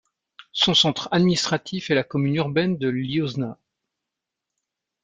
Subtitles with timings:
[0.51, 3.59] Son centre administratif est la commune urbaine de Liozna.